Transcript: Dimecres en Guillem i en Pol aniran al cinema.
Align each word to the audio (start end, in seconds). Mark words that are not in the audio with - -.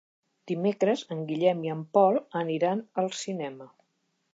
Dimecres 0.51 1.03
en 1.17 1.21
Guillem 1.33 1.63
i 1.69 1.73
en 1.75 1.85
Pol 1.99 2.21
aniran 2.43 2.87
al 3.05 3.15
cinema. 3.23 3.75